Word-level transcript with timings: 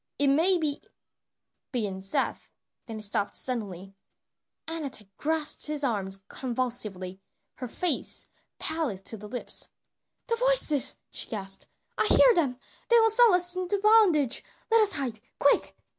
"It 0.17 0.29
may 0.29 0.57
be" 0.57 0.81
began 1.71 2.01
Seth, 2.01 2.49
then 2.87 2.95
he 2.97 3.03
stopped 3.03 3.37
suddenly 3.37 3.93
Anat 4.67 4.95
had 4.95 5.15
grasped 5.17 5.67
his 5.67 5.83
arm 5.83 6.07
convulsively, 6.27 7.21
her 7.57 7.67
face 7.67 8.27
pallid 8.57 9.05
to 9.05 9.15
the 9.15 9.27
lips. 9.27 9.69
"The 10.25 10.37
voices!" 10.37 10.95
she 11.11 11.29
gasped. 11.29 11.67
"I 11.99 12.07
hear 12.07 12.33
them, 12.33 12.57
they 12.89 12.99
will 12.99 13.11
sell 13.11 13.35
us 13.35 13.55
into 13.55 13.77
bondage! 13.77 14.43
Let 14.71 14.81
us 14.81 14.93
hide, 14.93 15.19
quick!" 15.37 15.75